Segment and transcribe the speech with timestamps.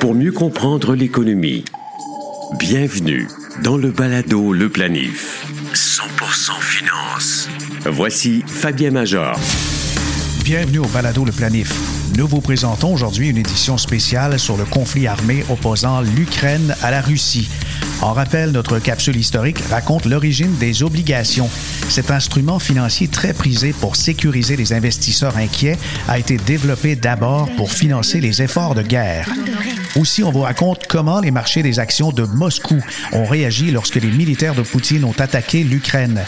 [0.00, 1.64] Pour mieux comprendre l'économie,
[2.58, 3.26] bienvenue
[3.64, 5.46] dans le balado Le Planif.
[5.72, 7.48] 100% finance.
[7.86, 9.34] Voici Fabien Major.
[10.44, 11.72] Bienvenue au balado Le Planif.
[12.18, 17.00] Nous vous présentons aujourd'hui une édition spéciale sur le conflit armé opposant l'Ukraine à la
[17.00, 17.48] Russie.
[18.00, 21.50] En rappel, notre capsule historique raconte l'origine des obligations.
[21.88, 25.76] Cet instrument financier très prisé pour sécuriser les investisseurs inquiets
[26.06, 29.28] a été développé d'abord pour financer les efforts de guerre.
[29.96, 32.80] Aussi, on vous raconte comment les marchés des actions de Moscou
[33.12, 36.24] ont réagi lorsque les militaires de Poutine ont attaqué l'Ukraine.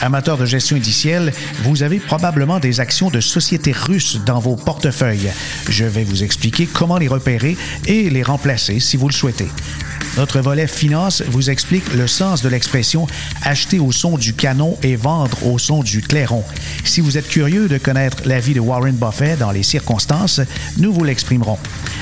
[0.00, 1.32] Amateur de gestion indicielle,
[1.64, 5.32] vous avez probablement des actions de sociétés russes dans vos portefeuilles.
[5.68, 7.56] Je vais vous expliquer comment les repérer
[7.86, 9.48] et les remplacer si vous le souhaitez.
[10.18, 13.06] Notre volet finance vous explique le sens de l'expression
[13.44, 16.42] acheter au son du canon et vendre au son du clairon.
[16.82, 20.40] Si vous êtes curieux de connaître l'avis de Warren Buffett dans les circonstances,
[20.76, 21.58] nous vous l'exprimerons.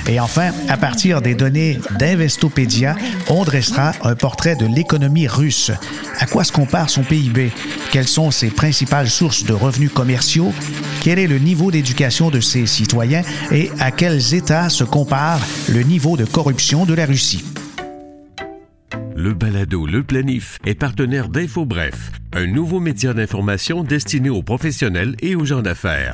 [0.08, 2.96] Et enfin, à partir des données d'Investopédia,
[3.28, 5.70] on dressera un portrait de l'économie russe.
[6.18, 7.52] À quoi se compare son PIB?
[7.92, 10.54] Quelles sont ses principales sources de revenus commerciaux?
[11.02, 13.24] Quel est le niveau d'éducation de ses citoyens?
[13.52, 17.44] Et à quels États se compare le niveau de corruption de la Russie?
[19.16, 25.34] Le balado Le Planif est partenaire d'InfoBref, un nouveau média d'information destiné aux professionnels et
[25.34, 26.12] aux gens d'affaires.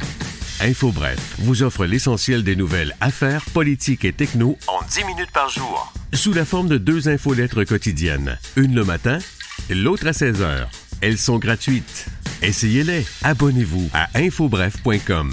[0.61, 5.93] InfoBref vous offre l'essentiel des nouvelles affaires, politiques et techno en 10 minutes par jour.
[6.13, 9.19] Sous la forme de deux infolettres quotidiennes, une le matin,
[9.69, 10.71] l'autre à 16 heures.
[11.01, 12.07] Elles sont gratuites.
[12.41, 13.05] Essayez-les.
[13.25, 15.33] Abonnez-vous à infobref.com.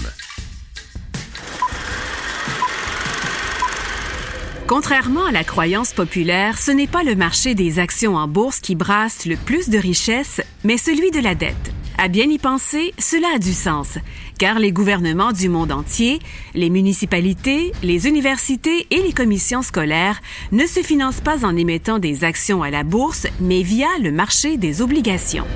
[4.70, 8.76] Contrairement à la croyance populaire, ce n'est pas le marché des actions en bourse qui
[8.76, 11.72] brasse le plus de richesses, mais celui de la dette.
[11.98, 13.98] À bien y penser, cela a du sens,
[14.38, 16.20] car les gouvernements du monde entier,
[16.54, 22.22] les municipalités, les universités et les commissions scolaires ne se financent pas en émettant des
[22.22, 25.46] actions à la bourse, mais via le marché des obligations.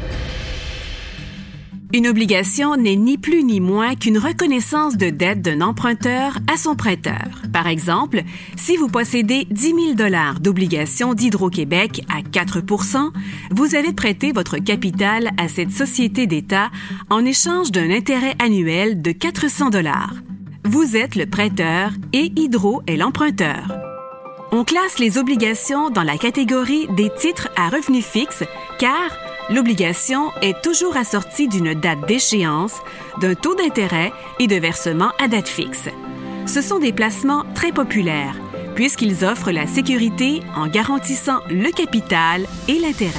[1.95, 6.75] Une obligation n'est ni plus ni moins qu'une reconnaissance de dette d'un emprunteur à son
[6.75, 7.41] prêteur.
[7.53, 8.25] Par exemple,
[8.57, 13.13] si vous possédez 10 000 dollars d'obligations d'Hydro-Québec à 4%
[13.53, 16.73] vous avez prêté votre capital à cette société d'État
[17.11, 20.15] en échange d'un intérêt annuel de 400 dollars.
[20.65, 23.69] Vous êtes le prêteur et Hydro est l'emprunteur.
[24.51, 28.43] On classe les obligations dans la catégorie des titres à revenus fixes
[28.81, 29.11] car
[29.51, 32.77] l'obligation est toujours assortie d'une date d'échéance,
[33.21, 35.89] d'un taux d'intérêt et de versement à date fixe.
[36.47, 38.37] Ce sont des placements très populaires
[38.75, 43.13] puisqu'ils offrent la sécurité en garantissant le capital et l'intérêt.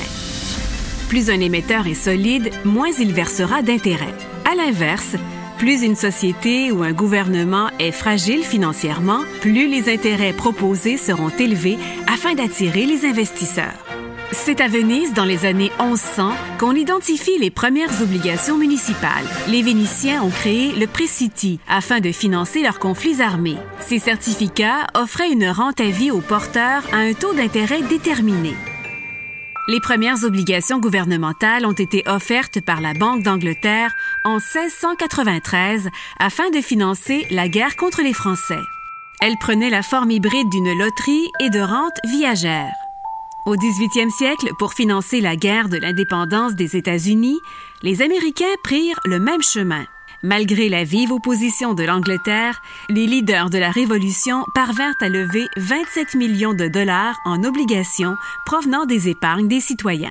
[1.10, 4.14] Plus un émetteur est solide, moins il versera d'intérêt.
[4.50, 5.16] À l'inverse,
[5.58, 11.78] plus une société ou un gouvernement est fragile financièrement, plus les intérêts proposés seront élevés
[12.08, 13.95] afin d'attirer les investisseurs.
[14.32, 19.26] C'est à Venise, dans les années 1100, qu'on identifie les premières obligations municipales.
[19.48, 23.58] Les Vénitiens ont créé le Préciti afin de financer leurs conflits armés.
[23.80, 28.54] Ces certificats offraient une rente à vie aux porteurs à un taux d'intérêt déterminé.
[29.68, 33.94] Les premières obligations gouvernementales ont été offertes par la Banque d'Angleterre
[34.24, 38.62] en 1693 afin de financer la guerre contre les Français.
[39.22, 42.72] Elles prenaient la forme hybride d'une loterie et de rente viagère.
[43.46, 47.40] Au 18e siècle, pour financer la guerre de l'indépendance des États-Unis,
[47.84, 49.86] les Américains prirent le même chemin.
[50.24, 56.16] Malgré la vive opposition de l'Angleterre, les leaders de la Révolution parvinrent à lever 27
[56.16, 58.16] millions de dollars en obligations
[58.48, 60.10] provenant des épargnes des citoyens.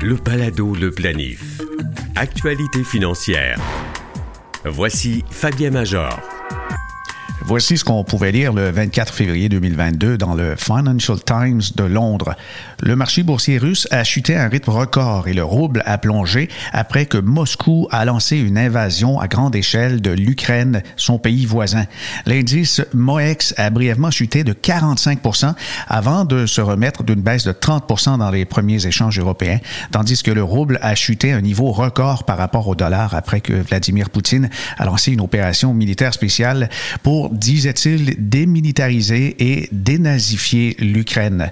[0.00, 1.60] Le Palado Le Planif.
[2.16, 3.60] Actualité financière.
[4.64, 6.41] Voici Fabien Major.
[7.44, 12.34] Voici ce qu'on pouvait lire le 24 février 2022 dans le Financial Times de Londres.
[12.80, 16.48] Le marché boursier russe a chuté à un rythme record et le rouble a plongé
[16.72, 21.84] après que Moscou a lancé une invasion à grande échelle de l'Ukraine, son pays voisin.
[22.26, 25.54] L'indice MOEX a brièvement chuté de 45%
[25.88, 29.58] avant de se remettre d'une baisse de 30% dans les premiers échanges européens,
[29.90, 33.40] tandis que le rouble a chuté à un niveau record par rapport au dollar après
[33.40, 34.48] que Vladimir Poutine
[34.78, 36.70] a lancé une opération militaire spéciale
[37.02, 41.50] pour disait-il, démilitariser et dénazifier l'Ukraine.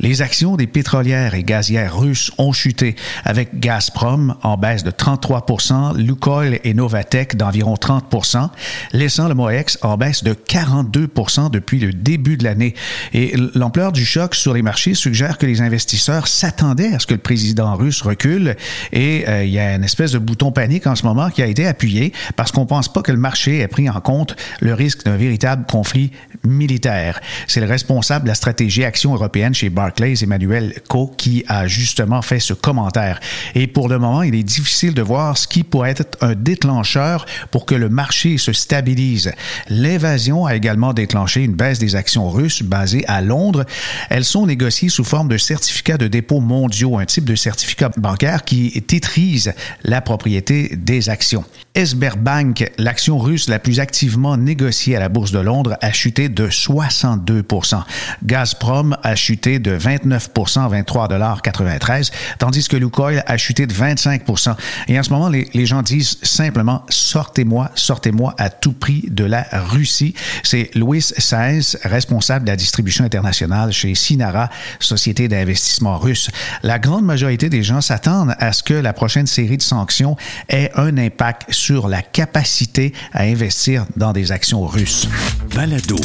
[0.00, 5.96] Les actions des pétrolières et gazières russes ont chuté, avec Gazprom en baisse de 33%
[5.96, 8.50] Lukoil et Novatec d'environ 30%
[8.92, 11.08] laissant le MOEX en baisse de 42
[11.52, 12.74] depuis le début de l'année.
[13.12, 17.14] Et l'ampleur du choc sur les marchés suggère que les investisseurs s'attendaient à ce que
[17.14, 18.56] le président russe recule
[18.92, 21.46] et euh, il y a une espèce de bouton panique en ce moment qui a
[21.46, 25.04] été appuyé parce qu'on pense pas que le marché ait pris en compte le risque
[25.04, 26.10] d'un véritable conflit
[26.44, 27.20] militaire.
[27.46, 32.22] C'est le responsable de la stratégie action européenne chez Barclays, Emmanuel Co, qui a justement
[32.22, 33.20] fait ce commentaire.
[33.54, 37.26] Et pour le moment, il est difficile de voir ce qui pourrait être un déclencheur
[37.50, 39.32] pour que le marché se stabilise.
[39.68, 43.66] L'invasion a également déclenché une baisse des actions russes basées à Londres.
[44.08, 48.44] Elles sont négociées sous forme de certificats de dépôt mondiaux, un type de certificat bancaire
[48.44, 49.52] qui tétrise
[49.84, 51.44] la propriété des actions.
[51.76, 56.48] Sberbank, l'action russe la plus activement négociée à la Bourse de Londres, a chuté de
[56.48, 57.82] 62%
[58.24, 60.28] Gazprom a chuté de 29%
[60.70, 64.54] 23,93 tandis que Lukoil a chuté de 25%
[64.88, 69.46] Et en ce moment, les, gens disent simplement sortez-moi, sortez-moi à tout prix de la
[69.52, 70.14] Russie.
[70.42, 74.50] C'est Louis Saez, responsable de la distribution internationale chez Sinara,
[74.80, 76.30] société d'investissement russe.
[76.62, 80.16] La grande majorité des gens s'attendent à ce que la prochaine série de sanctions
[80.48, 85.06] ait un impact sur la capacité à investir dans des actions russes.
[85.54, 85.96] Balado,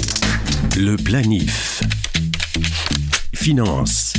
[0.75, 1.81] le planif.
[3.33, 4.13] Finance.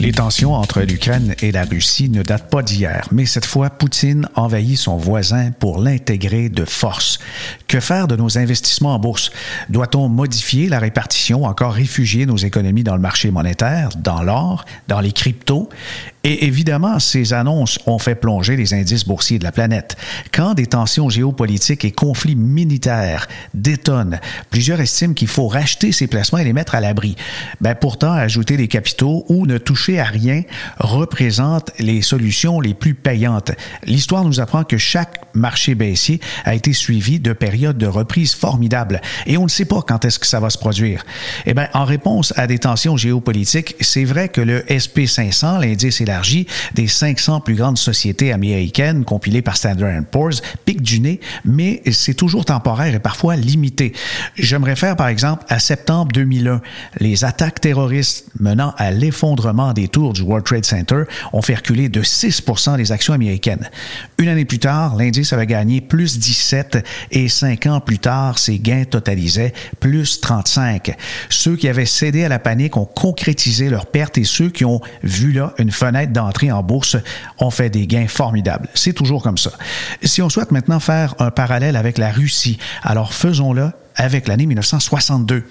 [0.00, 4.28] Les tensions entre l'Ukraine et la Russie ne datent pas d'hier, mais cette fois, Poutine
[4.34, 7.18] envahit son voisin pour l'intégrer de force.
[7.70, 9.30] Que faire de nos investissements en bourse?
[9.68, 14.98] Doit-on modifier la répartition, encore réfugier nos économies dans le marché monétaire, dans l'or, dans
[14.98, 15.68] les cryptos?
[16.24, 19.96] Et évidemment, ces annonces ont fait plonger les indices boursiers de la planète.
[20.32, 24.18] Quand des tensions géopolitiques et conflits militaires détonnent,
[24.50, 27.14] plusieurs estiment qu'il faut racheter ces placements et les mettre à l'abri.
[27.60, 30.42] Ben, pourtant, ajouter des capitaux ou ne toucher à rien
[30.78, 33.52] représente les solutions les plus payantes.
[33.84, 39.00] L'histoire nous apprend que chaque marché baissier a été suivi de périodes de reprise formidables
[39.26, 41.04] et on ne sait pas quand est-ce que ça va se produire.
[41.46, 46.02] Eh bien, en réponse à des tensions géopolitiques, c'est vrai que le SP500, l'indice
[46.74, 52.14] des 500 plus grandes sociétés américaines compilées par Standard Poor's pique du nez, mais c'est
[52.14, 53.92] toujours temporaire et parfois limité.
[54.36, 56.60] Je me réfère par exemple à septembre 2001.
[56.98, 61.02] Les attaques terroristes menant à l'effondrement des tours du World Trade Center
[61.32, 62.42] ont fait reculer de 6
[62.76, 63.68] les actions américaines.
[64.18, 68.60] Une année plus tard, l'indice avait gagné plus 17 et cinq ans plus tard, ses
[68.60, 70.94] gains totalisaient plus 35.
[71.30, 74.80] Ceux qui avaient cédé à la panique ont concrétisé leurs pertes et ceux qui ont
[75.02, 76.96] vu là une fenêtre d'entrée en bourse
[77.38, 78.68] ont fait des gains formidables.
[78.74, 79.50] C'est toujours comme ça.
[80.04, 85.44] Si on souhaite maintenant faire un parallèle avec la Russie, alors faisons-le avec l'année 1962.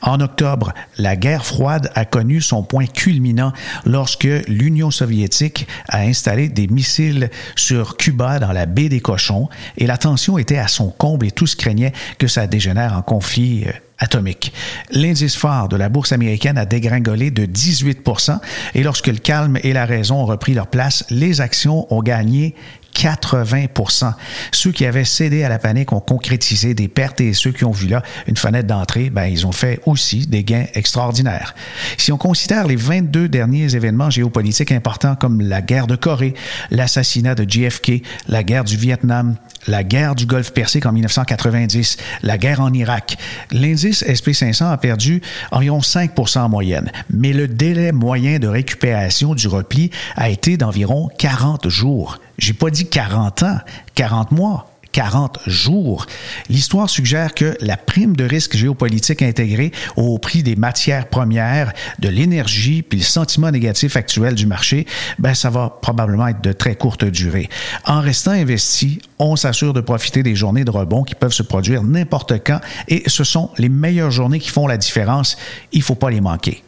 [0.00, 3.52] En octobre, la guerre froide a connu son point culminant
[3.84, 9.86] lorsque l'Union soviétique a installé des missiles sur Cuba dans la baie des Cochons et
[9.86, 13.72] la tension était à son comble et tous craignaient que ça dégénère en conflit euh,
[13.98, 14.52] atomique.
[14.90, 18.38] L'indice phare de la bourse américaine a dégringolé de 18%
[18.74, 22.54] et lorsque le calme et la raison ont repris leur place, les actions ont gagné
[22.94, 24.12] 80%
[24.52, 27.72] Ceux qui avaient cédé à la panique ont concrétisé des pertes et ceux qui ont
[27.72, 31.54] vu là une fenêtre d'entrée, ben, ils ont fait aussi des gains extraordinaires.
[31.96, 36.34] Si on considère les 22 derniers événements géopolitiques importants comme la guerre de Corée,
[36.70, 39.36] l'assassinat de JFK, la guerre du Vietnam,
[39.66, 43.16] la guerre du Golfe Persique en 1990, la guerre en Irak.
[43.50, 49.48] L'indice SP500 a perdu environ 5% en moyenne, mais le délai moyen de récupération du
[49.48, 52.18] repli a été d'environ 40 jours.
[52.38, 53.58] J'ai pas dit 40 ans,
[53.94, 54.68] 40 mois.
[54.92, 56.06] 40 jours.
[56.48, 62.08] L'histoire suggère que la prime de risque géopolitique intégrée au prix des matières premières, de
[62.08, 64.86] l'énergie, puis le sentiment négatif actuel du marché,
[65.18, 67.48] ben ça va probablement être de très courte durée.
[67.86, 71.82] En restant investi, on s'assure de profiter des journées de rebond qui peuvent se produire
[71.82, 75.36] n'importe quand et ce sont les meilleures journées qui font la différence.
[75.72, 76.62] Il faut pas les manquer.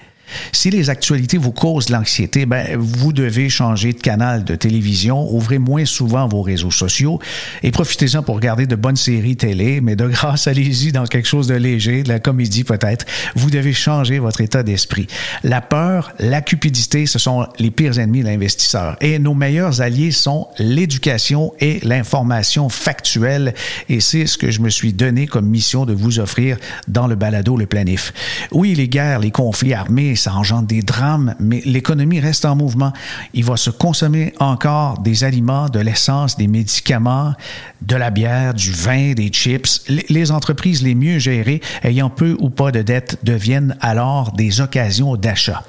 [0.53, 5.59] Si les actualités vous causent l'anxiété, ben, vous devez changer de canal de télévision, ouvrez
[5.59, 7.21] moins souvent vos réseaux sociaux
[7.63, 11.47] et profitez-en pour regarder de bonnes séries télé, mais de grâce, allez-y dans quelque chose
[11.47, 13.07] de léger, de la comédie peut-être.
[13.35, 15.07] Vous devez changer votre état d'esprit.
[15.43, 18.97] La peur, la cupidité, ce sont les pires ennemis de l'investisseur.
[19.01, 23.55] Et nos meilleurs alliés sont l'éducation et l'information factuelle.
[23.89, 26.57] Et c'est ce que je me suis donné comme mission de vous offrir
[26.89, 28.13] dans le balado Le Planif.
[28.53, 32.93] Oui, les guerres, les conflits armés, ça engendre des drames, mais l'économie reste en mouvement.
[33.33, 37.35] Il va se consommer encore des aliments, de l'essence, des médicaments,
[37.83, 39.85] de la bière, du vin, des chips.
[40.09, 45.17] Les entreprises les mieux gérées, ayant peu ou pas de dettes, deviennent alors des occasions
[45.17, 45.63] d'achat.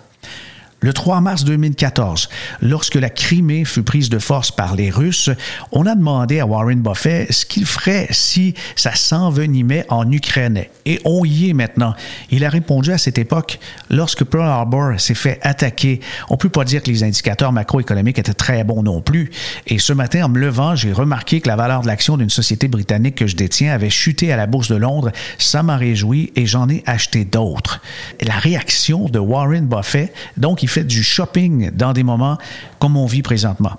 [0.82, 2.30] Le 3 mars 2014,
[2.62, 5.30] lorsque la Crimée fut prise de force par les Russes,
[5.72, 10.66] on a demandé à Warren Buffett ce qu'il ferait si ça s'envenimait en Ukraine.
[10.86, 11.96] Et on y est maintenant.
[12.30, 13.58] Il a répondu à cette époque,
[13.90, 18.34] lorsque Pearl Harbor s'est fait attaquer, on peut pas dire que les indicateurs macroéconomiques étaient
[18.34, 19.32] très bons non plus.
[19.68, 22.68] Et ce matin, en me levant, j'ai remarqué que la valeur de l'action d'une société
[22.68, 25.12] britannique que je détiens avait chuté à la Bourse de Londres.
[25.38, 27.82] Ça m'a réjoui et j'en ai acheté d'autres.
[28.22, 32.38] La réaction de Warren Buffett, donc il fait du shopping dans des moments
[32.80, 33.78] comme on vit présentement.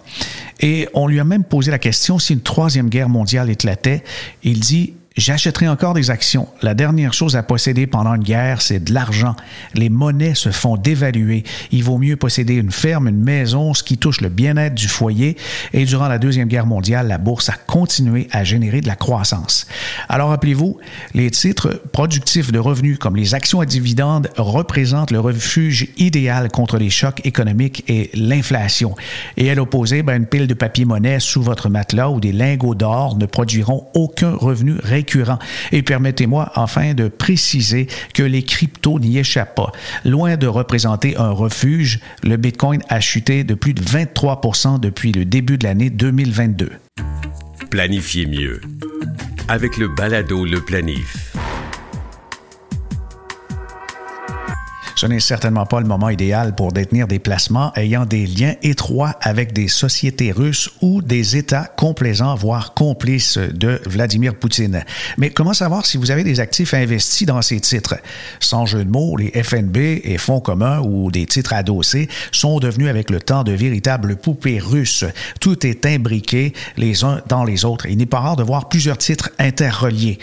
[0.61, 4.03] Et on lui a même posé la question si une troisième guerre mondiale éclatait.
[4.43, 6.47] Il dit J'achèterai encore des actions.
[6.61, 9.35] La dernière chose à posséder pendant une guerre, c'est de l'argent.
[9.73, 11.43] Les monnaies se font dévaluer.
[11.73, 15.39] Il vaut mieux posséder une ferme, une maison, ce qui touche le bien-être du foyer.
[15.73, 19.67] Et durant la Deuxième Guerre mondiale, la bourse a continué à générer de la croissance.
[20.11, 20.77] Alors rappelez-vous,
[21.15, 26.77] les titres productifs de revenus comme les actions à dividendes représentent le refuge idéal contre
[26.77, 28.95] les chocs économiques et l'inflation.
[29.39, 33.17] Et à l'opposé, ben, une pile de papier-monnaie sous votre matelas ou des lingots d'or
[33.17, 34.75] ne produiront aucun revenu
[35.73, 39.73] et permettez-moi enfin de préciser que les cryptos n'y échappent pas.
[40.05, 45.25] Loin de représenter un refuge, le Bitcoin a chuté de plus de 23% depuis le
[45.25, 46.71] début de l'année 2022.
[47.71, 48.61] Planifiez mieux
[49.49, 51.33] avec le balado Le Planif.
[54.97, 59.15] Ce n'est certainement pas le moment idéal pour détenir des placements ayant des liens étroits
[59.21, 64.85] avec des sociétés russes ou des États complaisants, voire complices de Vladimir Poutine.
[65.19, 67.97] Mais comment savoir si vous avez des actifs investis dans ces titres?
[68.41, 72.89] Sans jeu de mots, les FNB et fonds communs ou des titres adossés sont devenus
[72.89, 75.05] avec le temps de véritables poupées russes.
[75.41, 77.85] Tout est imbriqué les uns dans les autres.
[77.85, 80.19] Il n'est pas rare de voir plusieurs titres interreliés.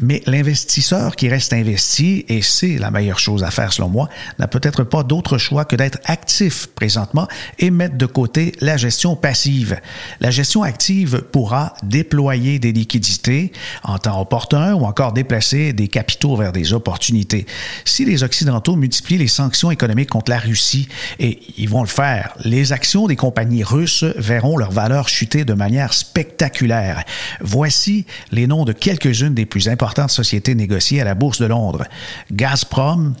[0.00, 4.48] Mais l'investisseur qui reste investi, et c'est la meilleure chose à faire selon moi, n'a
[4.48, 7.28] peut-être pas d'autre choix que d'être actif présentement
[7.58, 9.80] et mettre de côté la gestion passive.
[10.20, 13.52] La gestion active pourra déployer des liquidités
[13.82, 17.46] en temps opportun ou encore déplacer des capitaux vers des opportunités.
[17.84, 22.34] Si les Occidentaux multiplient les sanctions économiques contre la Russie, et ils vont le faire,
[22.44, 27.04] les actions des compagnies russes verront leur valeur chuter de manière spectaculaire.
[27.40, 31.84] Voici les noms de quelques-unes des plus importantes sociétés négociées à la Bourse de Londres.
[32.32, 33.14] Gazprom,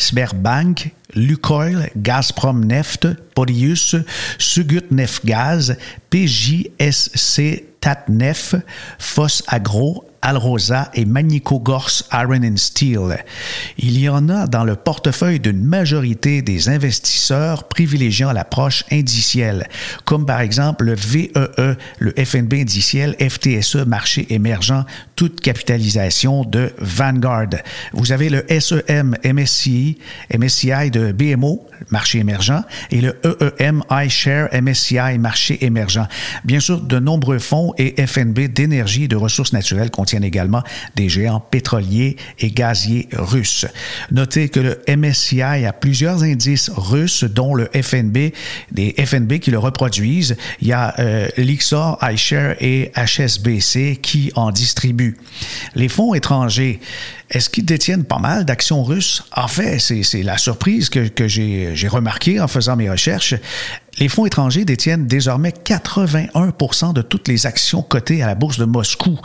[0.00, 3.96] Sberbank, Lukoil, Gazprom Neft, Porius,
[4.38, 4.90] Sugut
[5.24, 5.76] Gaz,
[6.10, 8.56] PJSC Tatnef,
[8.98, 13.24] Foss Agro, Alrosa et Magnico-Gors Iron and Steel.
[13.78, 19.66] Il y en a dans le portefeuille d'une majorité des investisseurs privilégiant l'approche indicielle,
[20.04, 24.84] comme par exemple le VEE, e, le FNB indiciel, FTSE, marché émergent,
[25.16, 27.50] toute capitalisation de Vanguard.
[27.92, 29.98] Vous avez le SEM MSCI,
[30.36, 36.06] MSCI de BMO, marché émergent, et le EEM iShare MSCI, marché émergent.
[36.44, 40.62] Bien sûr, de nombreux fonds et FNB d'énergie et de ressources naturelles contiennent également
[40.96, 43.66] des géants pétroliers et gaziers russes.
[44.10, 48.32] Notez que le MSCI a plusieurs indices russes, dont le FNB,
[48.72, 50.36] des FNB qui le reproduisent.
[50.60, 55.16] Il y a euh, Lixor, iShare et HSBC qui en distribuent.
[55.74, 56.80] Les fonds étrangers,
[57.30, 59.22] est-ce qu'ils détiennent pas mal d'actions russes?
[59.36, 63.34] En fait, c'est la surprise que, que j'ai remarqué en faisant mes recherches.
[63.98, 66.52] Les fonds étrangers détiennent désormais 81
[66.92, 69.18] de toutes les actions cotées à la bourse de Moscou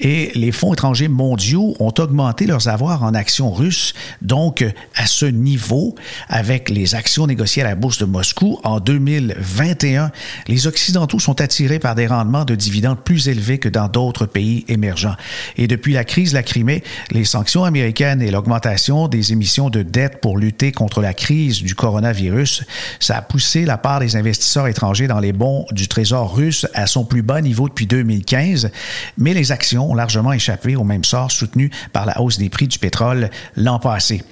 [0.00, 3.94] et les fonds étrangers mondiaux ont augmenté leurs avoirs en actions russes.
[4.20, 4.64] Donc,
[4.94, 5.94] à ce niveau,
[6.28, 10.12] avec les actions négociées à la bourse de Moscou en 2021,
[10.46, 14.64] les Occidentaux sont attirés par des rendements de dividendes plus élevés que dans d'autres pays
[14.68, 15.16] émergents.
[15.56, 19.82] Et depuis la crise de la Crimée, les sanctions américaines et l'augmentation des émissions de
[19.82, 22.64] dette pour lutter contre la crise du coronavirus,
[23.00, 26.86] ça a poussé la part des investisseurs étrangers dans les bons du Trésor russe à
[26.86, 28.70] son plus bas niveau depuis 2015,
[29.18, 32.68] mais les actions ont largement échappé au même sort soutenu par la hausse des prix
[32.68, 34.22] du pétrole l'an passé.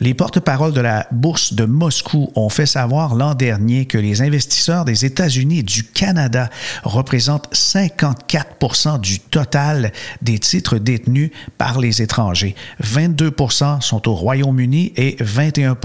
[0.00, 4.84] Les porte-paroles de la Bourse de Moscou ont fait savoir l'an dernier que les investisseurs
[4.84, 6.48] des États-Unis et du Canada
[6.84, 12.54] représentent 54% du total des titres détenus par les étrangers.
[12.80, 13.34] 22
[13.80, 15.76] sont au Royaume-Uni et 21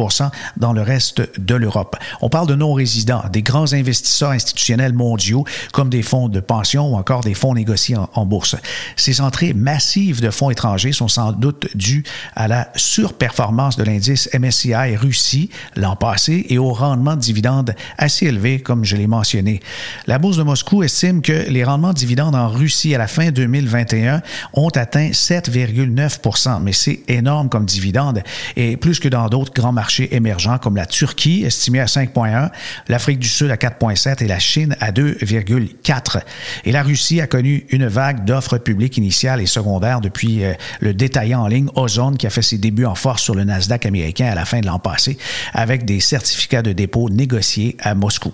[0.57, 1.95] dans le reste de l'Europe.
[2.21, 6.95] On parle de non-résidents des grands investisseurs institutionnels mondiaux comme des fonds de pension ou
[6.95, 8.55] encore des fonds négociés en, bourse.
[8.95, 12.05] Ces entrées massives de fonds étrangers sont sans doute dues
[12.37, 18.27] à la surperformance de l'indice MSCI Russie l'an passé et au rendement de dividendes assez
[18.27, 19.59] élevé, comme je l'ai mentionné.
[20.07, 23.31] La Bourse de Moscou estime que les rendements de dividendes en Russie à la fin
[23.31, 24.21] 2021
[24.53, 28.23] ont atteint 7,9 mais c'est énorme comme dividende
[28.55, 32.49] et plus que dans d'autres grands marchés émergents comme la Turquie, estimée à 5,1,
[32.87, 36.21] l'Afrique du Sud à 4,7 et la Chine à 2,4.
[36.65, 40.93] Et la Russie a connu une vague d'offres publiques initiales et secondaires depuis euh, le
[40.93, 44.27] détaillant en ligne Ozone qui a fait ses débuts en force sur le Nasdaq américain
[44.27, 45.17] à la fin de l'an passé
[45.53, 48.33] avec des certificats de dépôt négociés à Moscou.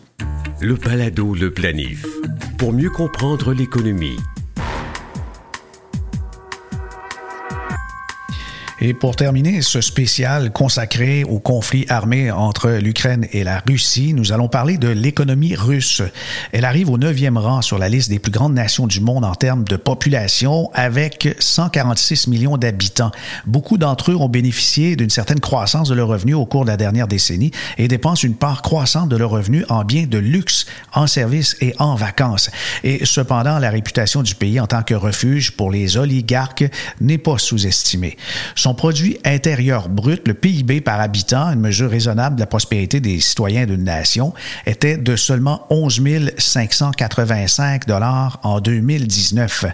[0.59, 2.05] Le balado, le planif.
[2.57, 4.17] Pour mieux comprendre l'économie,
[8.83, 14.31] Et pour terminer ce spécial consacré au conflit armé entre l'Ukraine et la Russie, nous
[14.31, 16.01] allons parler de l'économie russe.
[16.51, 19.35] Elle arrive au neuvième rang sur la liste des plus grandes nations du monde en
[19.35, 23.11] termes de population avec 146 millions d'habitants.
[23.45, 26.77] Beaucoup d'entre eux ont bénéficié d'une certaine croissance de leurs revenus au cours de la
[26.77, 31.05] dernière décennie et dépensent une part croissante de leurs revenus en biens de luxe, en
[31.05, 32.49] services et en vacances.
[32.83, 36.65] Et cependant, la réputation du pays en tant que refuge pour les oligarques
[36.99, 38.17] n'est pas sous-estimée.
[38.73, 43.65] Produit intérieur brut, le PIB par habitant, une mesure raisonnable de la prospérité des citoyens
[43.65, 44.33] d'une nation,
[44.65, 46.01] était de seulement 11
[46.37, 49.65] 585 dollars en 2019.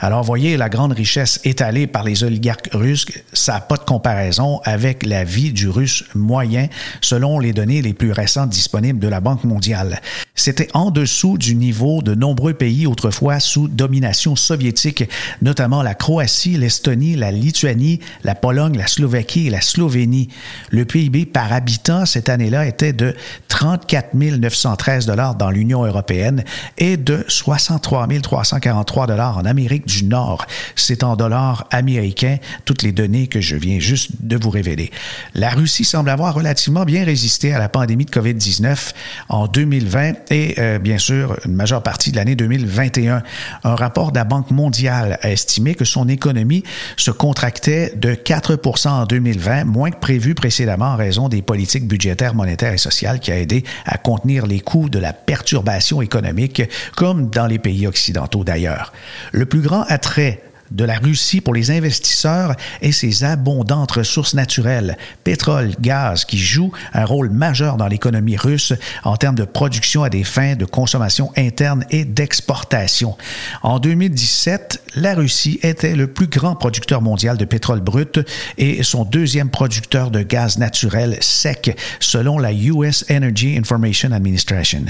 [0.00, 4.60] Alors, voyez, la grande richesse étalée par les oligarques russes, ça n'a pas de comparaison
[4.64, 6.68] avec la vie du russe moyen,
[7.00, 10.00] selon les données les plus récentes disponibles de la Banque mondiale.
[10.34, 15.04] C'était en dessous du niveau de nombreux pays autrefois sous domination soviétique,
[15.42, 20.28] notamment la Croatie, l'Estonie, la Lituanie, la Pologne, la Slovaquie et la Slovénie.
[20.70, 23.16] Le PIB par habitant cette année-là était de
[23.48, 26.44] 34 913 dollars dans l'Union européenne
[26.78, 30.46] et de 63 343 dollars en Amérique du Nord.
[30.76, 34.92] C'est en dollars américains toutes les données que je viens juste de vous révéler.
[35.34, 38.92] La Russie semble avoir relativement bien résisté à la pandémie de COVID-19
[39.28, 43.24] en 2020 et euh, bien sûr une majeure partie de l'année 2021.
[43.64, 46.62] Un rapport de la Banque mondiale a estimé que son économie
[46.96, 51.88] se contractait de 4 4 en 2020, moins que prévu précédemment en raison des politiques
[51.88, 56.62] budgétaires, monétaires et sociales qui a aidé à contenir les coûts de la perturbation économique,
[56.96, 58.92] comme dans les pays occidentaux d'ailleurs.
[59.32, 64.96] Le plus grand attrait de la Russie pour les investisseurs et ses abondantes ressources naturelles,
[65.24, 68.72] pétrole, gaz, qui jouent un rôle majeur dans l'économie russe
[69.04, 73.16] en termes de production à des fins de consommation interne et d'exportation.
[73.62, 78.20] En 2017, la Russie était le plus grand producteur mondial de pétrole brut
[78.58, 84.84] et son deuxième producteur de gaz naturel sec, selon la US Energy Information Administration.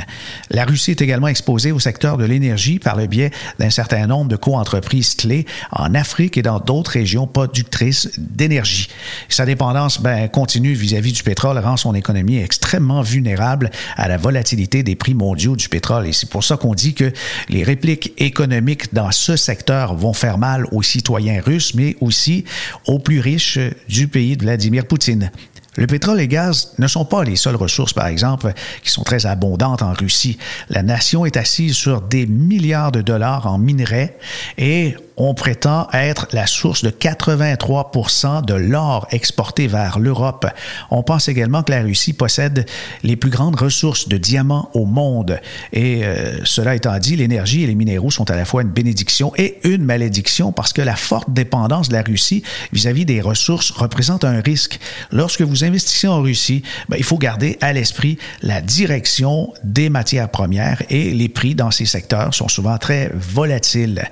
[0.50, 4.30] La Russie est également exposée au secteur de l'énergie par le biais d'un certain nombre
[4.30, 8.88] de co-entreprises clés en Afrique et dans d'autres régions productrices d'énergie.
[9.28, 14.82] Sa dépendance ben, continue vis-à-vis du pétrole rend son économie extrêmement vulnérable à la volatilité
[14.82, 16.06] des prix mondiaux du pétrole.
[16.06, 17.12] Et c'est pour ça qu'on dit que
[17.48, 22.44] les répliques économiques dans ce secteur vont faire mal aux citoyens russes, mais aussi
[22.86, 25.30] aux plus riches du pays de Vladimir Poutine.
[25.76, 29.26] Le pétrole et gaz ne sont pas les seules ressources, par exemple, qui sont très
[29.26, 30.38] abondantes en Russie.
[30.70, 34.16] La nation est assise sur des milliards de dollars en minerais
[34.58, 40.46] et on prétend être la source de 83% de l'or exporté vers l'Europe.
[40.90, 42.66] On pense également que la Russie possède
[43.02, 45.40] les plus grandes ressources de diamants au monde.
[45.72, 49.32] Et euh, cela étant dit, l'énergie et les minéraux sont à la fois une bénédiction
[49.36, 54.24] et une malédiction parce que la forte dépendance de la Russie vis-à-vis des ressources représente
[54.24, 54.78] un risque.
[55.12, 60.30] Lorsque vous investissez en Russie, ben, il faut garder à l'esprit la direction des matières
[60.30, 64.08] premières et les prix dans ces secteurs sont souvent très volatiles.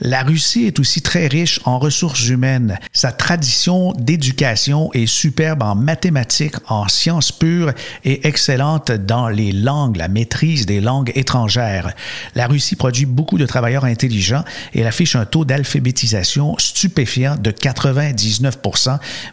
[0.00, 2.78] La Russie est aussi très riche en ressources humaines.
[2.92, 7.72] Sa tradition d'éducation est superbe en mathématiques, en sciences pures
[8.04, 11.94] et excellente dans les langues, la maîtrise des langues étrangères.
[12.34, 17.50] La Russie produit beaucoup de travailleurs intelligents et elle affiche un taux d'alphabétisation stupéfiant de
[17.50, 18.58] 99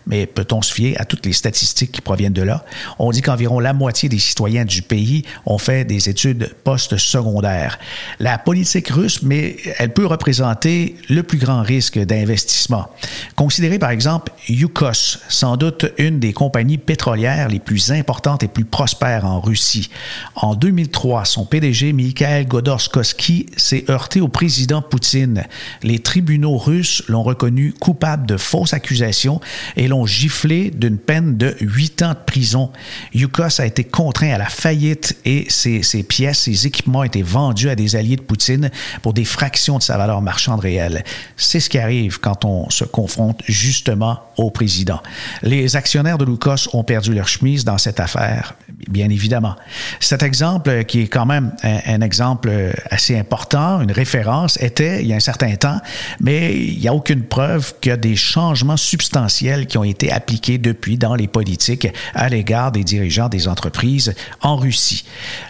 [0.08, 2.66] mais peut-on se fier à toutes les statistiques qui proviennent de là?
[3.00, 7.80] On dit qu'environ la moitié des citoyens du pays ont fait des études post-secondaires.
[8.20, 12.90] La politique russe, mais elle peut représenter le plus grand risque d'investissement.
[13.36, 18.66] Considérez par exemple Yukos, sans doute une des compagnies pétrolières les plus importantes et plus
[18.66, 19.90] prospères en Russie.
[20.36, 25.44] En 2003, son PDG Mikhail Godorkovsky s'est heurté au président Poutine.
[25.82, 29.40] Les tribunaux russes l'ont reconnu coupable de fausses accusations
[29.76, 32.72] et l'ont giflé d'une peine de huit ans de prison.
[33.14, 37.70] Yukos a été contraint à la faillite et ses, pièces, ses équipements ont été vendus
[37.70, 41.04] à des alliés de Poutine pour des fractions de sa valeur marchande réelle.
[41.38, 45.02] C'est ce qui arrive quand on se confronte justement au président.
[45.42, 48.56] Les actionnaires de Lucas ont perdu leur chemise dans cette affaire,
[48.90, 49.56] bien évidemment.
[50.00, 52.52] Cet exemple, qui est quand même un, un exemple
[52.90, 55.80] assez important, une référence, était il y a un certain temps,
[56.20, 60.12] mais il n'y a aucune preuve qu'il y a des changements substantiels qui ont été
[60.12, 65.04] appliqués depuis dans les politiques à l'égard des dirigeants des entreprises en Russie.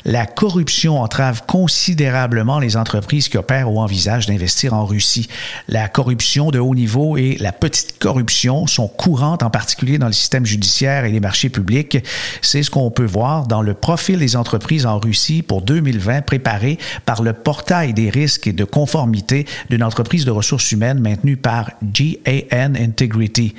[0.06, 5.30] La corruption entrave considérablement les entreprises qui opèrent ou envisagent d'investir en Russie.
[5.67, 10.13] La corruption de haut niveau et la petite corruption sont courantes, en particulier dans le
[10.13, 11.98] système judiciaire et les marchés publics.
[12.41, 16.80] C'est ce qu'on peut voir dans le profil des entreprises en Russie pour 2020 préparé
[17.06, 21.72] par le portail des risques et de conformité d'une entreprise de ressources humaines maintenue par
[21.84, 23.56] GAN Integrity.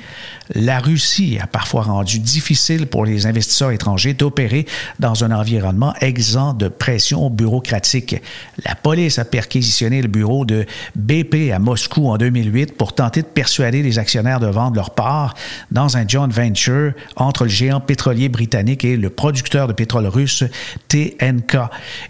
[0.53, 4.65] La Russie a parfois rendu difficile pour les investisseurs étrangers d'opérer
[4.99, 8.21] dans un environnement exempt de pression bureaucratique.
[8.65, 13.27] La police a perquisitionné le bureau de BP à Moscou en 2008 pour tenter de
[13.27, 15.33] persuader les actionnaires de vendre leur part
[15.71, 20.43] dans un joint venture entre le géant pétrolier britannique et le producteur de pétrole russe
[20.87, 21.57] TNK.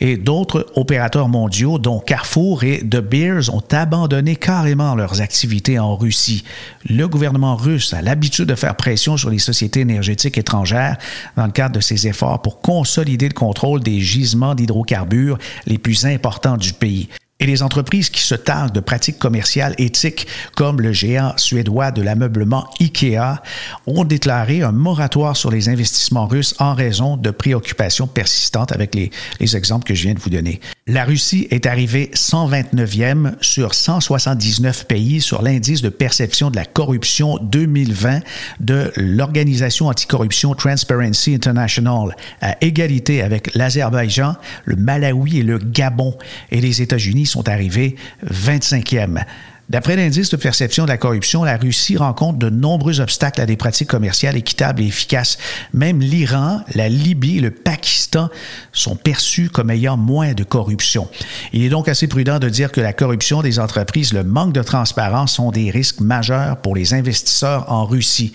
[0.02, 5.96] Et d'autres opérateurs mondiaux, dont Carrefour et De Beers, ont abandonné carrément leurs activités en
[5.96, 6.44] Russie.
[6.88, 10.98] Le gouvernement russe a l'habitude de faire pression sur les sociétés énergétiques étrangères
[11.36, 16.06] dans le cadre de ses efforts pour consolider le contrôle des gisements d'hydrocarbures les plus
[16.06, 17.10] importants du pays.
[17.42, 22.02] Et les entreprises qui se targuent de pratiques commerciales éthiques, comme le géant suédois de
[22.02, 23.44] l'ameublement IKEA,
[23.88, 29.12] ont déclaré un moratoire sur les investissements russes en raison de préoccupations persistantes avec les,
[29.42, 30.62] les exemples que je viens de vous donner.
[30.88, 37.38] La Russie est arrivée 129e sur 179 pays sur l'indice de perception de la corruption
[37.42, 38.22] 2020
[38.62, 46.16] de l'organisation anticorruption Transparency International, à égalité avec l'Azerbaïdjan, le Malawi et le Gabon.
[46.52, 49.24] Et les États-Unis sont arrivés 25e.
[49.68, 53.58] D'après l'indice de perception de la corruption, la Russie rencontre de nombreux obstacles à des
[53.58, 55.40] pratiques commerciales équitables et efficaces.
[55.74, 58.30] Même l'Iran, la Libye et le Pakistan
[58.74, 61.08] sont perçus comme ayant moins de corruption.
[61.52, 64.62] Il est donc assez prudent de dire que la corruption des entreprises, le manque de
[64.62, 68.34] transparence sont des risques majeurs pour les investisseurs en Russie.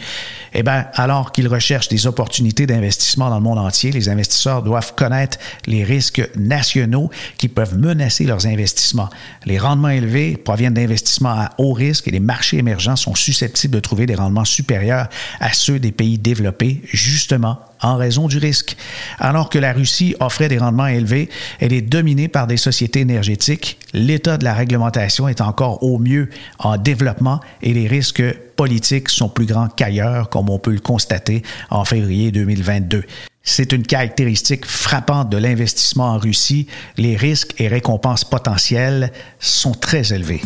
[0.52, 4.94] Eh bien, alors qu'ils recherchent des opportunités d'investissement dans le monde entier, les investisseurs doivent
[4.96, 9.10] connaître les risques nationaux qui peuvent menacer leurs investissements.
[9.44, 13.80] Les rendements élevés proviennent d'investissements à haut risque et les marchés émergents sont susceptibles de
[13.80, 15.08] trouver des rendements supérieurs
[15.40, 18.76] à ceux des pays développés, justement en raison du risque.
[19.18, 21.28] Alors que la Russie offrait des rendements élevés,
[21.60, 23.78] elle est dominée par des sociétés énergétiques.
[23.92, 28.22] L'état de la réglementation est encore au mieux en développement et les risques
[28.56, 33.04] politiques sont plus grands qu'ailleurs, comme on peut le constater en février 2022.
[33.42, 36.66] C'est une caractéristique frappante de l'investissement en Russie.
[36.98, 40.42] Les risques et récompenses potentielles sont très élevés.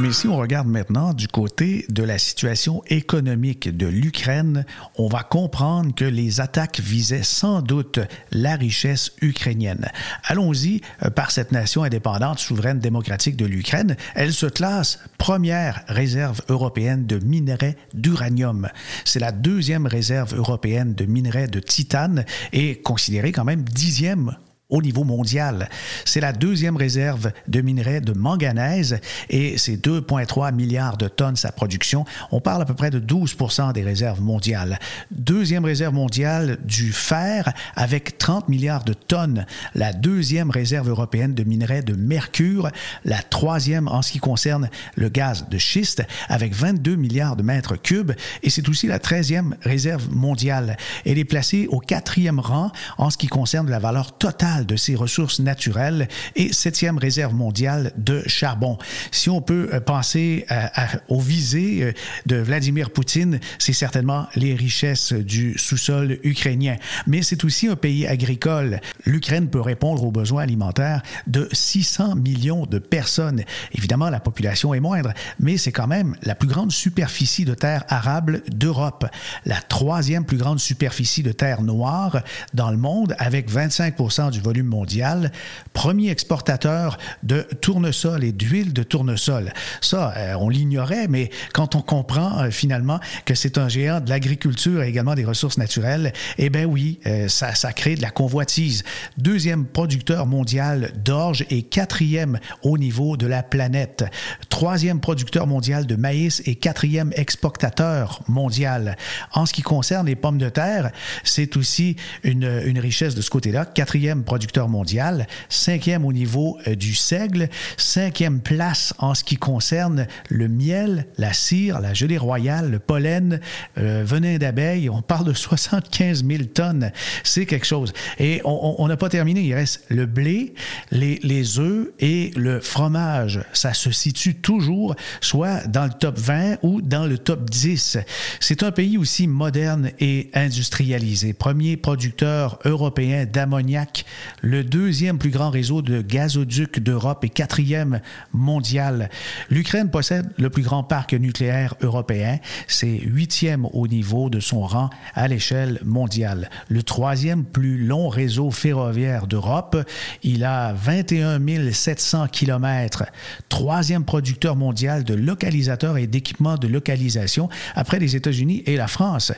[0.00, 4.64] Mais si on regarde maintenant du côté de la situation économique de l'Ukraine,
[4.96, 7.98] on va comprendre que les attaques visaient sans doute
[8.30, 9.90] la richesse ukrainienne.
[10.22, 13.96] Allons-y euh, par cette nation indépendante, souveraine, démocratique de l'Ukraine.
[14.14, 18.68] Elle se classe première réserve européenne de minerais d'uranium.
[19.04, 24.36] C'est la deuxième réserve européenne de minerais de titane et considérée quand même dixième
[24.70, 25.70] au niveau mondial.
[26.04, 29.00] C'est la deuxième réserve de minerais de manganèse
[29.30, 32.04] et c'est 2,3 milliards de tonnes sa production.
[32.32, 34.78] On parle à peu près de 12% des réserves mondiales.
[35.10, 39.46] Deuxième réserve mondiale du fer avec 30 milliards de tonnes.
[39.74, 42.70] La deuxième réserve européenne de minerais de mercure.
[43.06, 47.76] La troisième en ce qui concerne le gaz de schiste avec 22 milliards de mètres
[47.76, 50.76] cubes et c'est aussi la treizième réserve mondiale.
[51.06, 54.94] Elle est placée au quatrième rang en ce qui concerne la valeur totale de ses
[54.94, 58.78] ressources naturelles et septième réserve mondiale de charbon.
[59.10, 61.92] Si on peut euh, penser à, à, aux visées euh,
[62.26, 66.76] de Vladimir Poutine, c'est certainement les richesses du sous-sol ukrainien.
[67.06, 68.80] Mais c'est aussi un pays agricole.
[69.04, 73.42] L'Ukraine peut répondre aux besoins alimentaires de 600 millions de personnes.
[73.72, 77.84] Évidemment, la population est moindre, mais c'est quand même la plus grande superficie de terre
[77.88, 79.06] arable d'Europe,
[79.44, 82.22] la troisième plus grande superficie de terre noire
[82.54, 85.30] dans le monde, avec 25% du volume mondial,
[85.74, 89.52] premier exportateur de tournesol et d'huile de tournesol.
[89.82, 94.08] Ça, euh, on l'ignorait, mais quand on comprend euh, finalement que c'est un géant de
[94.08, 98.10] l'agriculture et également des ressources naturelles, eh bien oui, euh, ça, ça crée de la
[98.10, 98.84] convoitise.
[99.18, 104.06] Deuxième producteur mondial d'orge et quatrième au niveau de la planète.
[104.48, 108.96] Troisième producteur mondial de maïs et quatrième exportateur mondial.
[109.34, 110.90] En ce qui concerne les pommes de terre,
[111.22, 113.66] c'est aussi une, une richesse de ce côté-là.
[113.66, 114.37] Quatrième producteur
[114.68, 121.32] mondial, cinquième au niveau du seigle, cinquième place en ce qui concerne le miel, la
[121.32, 123.40] cire, la gelée royale, le pollen,
[123.76, 124.88] le venin d'abeille.
[124.90, 126.92] On parle de 75 000 tonnes.
[127.24, 127.92] C'est quelque chose.
[128.18, 129.40] Et on n'a pas terminé.
[129.42, 130.54] Il reste le blé,
[130.90, 133.40] les, les œufs et le fromage.
[133.52, 137.98] Ça se situe toujours soit dans le top 20 ou dans le top 10.
[138.40, 141.32] C'est un pays aussi moderne et industrialisé.
[141.32, 144.04] Premier producteur européen d'ammoniac,
[144.42, 148.00] le deuxième plus grand réseau de gazoducs d'Europe et quatrième
[148.32, 149.10] mondial.
[149.50, 152.38] L'Ukraine possède le plus grand parc nucléaire européen.
[152.66, 156.50] C'est huitième au niveau de son rang à l'échelle mondiale.
[156.68, 159.76] Le troisième plus long réseau ferroviaire d'Europe.
[160.22, 161.38] Il a 21
[161.72, 163.04] 700 kilomètres.
[163.48, 169.32] Troisième producteur mondial de localisateurs et d'équipements de localisation après les États-Unis et la France.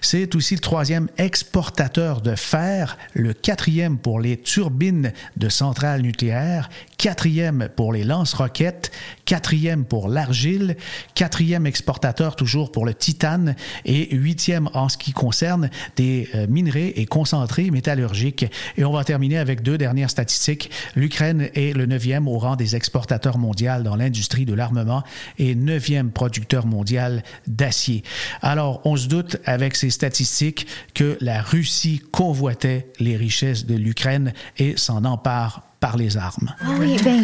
[0.00, 6.68] C'est aussi le troisième exportateur de fer, le quatrième pour les turbines de centrales nucléaires,
[6.96, 8.90] quatrième pour les lance-roquettes,
[9.24, 10.76] quatrième pour l'argile,
[11.14, 16.92] quatrième exportateur toujours pour le titane et huitième en ce qui concerne des euh, minerais
[16.96, 18.46] et concentrés métallurgiques.
[18.76, 20.70] Et on va terminer avec deux dernières statistiques.
[20.94, 25.02] L'Ukraine est le neuvième au rang des exportateurs mondiaux dans l'industrie de l'armement
[25.38, 28.02] et neuvième producteur mondial d'acier.
[28.42, 34.25] Alors, on se doute avec ces statistiques que la Russie convoitait les richesses de l'Ukraine
[34.56, 36.54] et s'en empare par les armes.
[36.62, 37.22] Ah oui, ben,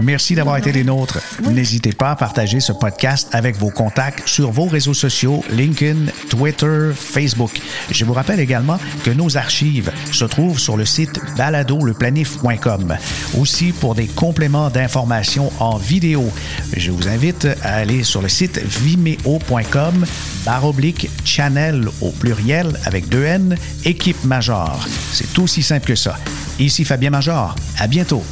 [0.00, 1.18] Merci d'avoir été des nôtres.
[1.50, 6.90] N'hésitez pas à partager ce podcast avec vos contacts sur vos réseaux sociaux, LinkedIn, Twitter,
[6.94, 7.60] Facebook.
[7.90, 12.96] Je vous rappelle également que nos archives se trouvent sur le site baladoleplanif.com.
[13.38, 16.30] Aussi pour des compléments d'informations en vidéo,
[16.76, 20.04] je vous invite à aller sur le site vimeo.com
[20.44, 24.86] baroblique channel au pluriel avec deux N, équipe major.
[25.12, 26.16] C'est aussi simple que ça.
[26.58, 27.54] Ici Fabien Major.
[27.78, 28.24] À bientôt.